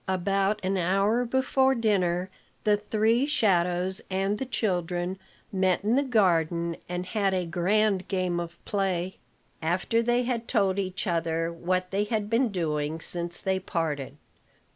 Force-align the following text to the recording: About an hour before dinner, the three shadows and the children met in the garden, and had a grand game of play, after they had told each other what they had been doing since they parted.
About 0.07 0.59
an 0.65 0.77
hour 0.77 1.25
before 1.25 1.75
dinner, 1.75 2.31
the 2.63 2.75
three 2.75 3.27
shadows 3.27 4.01
and 4.09 4.39
the 4.39 4.47
children 4.47 5.19
met 5.51 5.83
in 5.83 5.95
the 5.95 6.01
garden, 6.01 6.75
and 6.89 7.05
had 7.05 7.35
a 7.35 7.45
grand 7.45 8.07
game 8.07 8.39
of 8.39 8.57
play, 8.65 9.17
after 9.61 10.01
they 10.01 10.23
had 10.23 10.47
told 10.47 10.79
each 10.79 11.05
other 11.05 11.53
what 11.53 11.91
they 11.91 12.05
had 12.05 12.31
been 12.31 12.49
doing 12.49 12.99
since 12.99 13.39
they 13.39 13.59
parted. 13.59 14.17